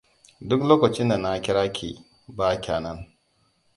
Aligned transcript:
Duk 0.49 0.61
lokacin 0.69 1.09
da 1.09 1.17
na 1.17 1.41
kira 1.41 1.71
ki, 1.73 1.89
ba 2.27 2.61
kya 2.63 2.77
nan. 2.79 2.99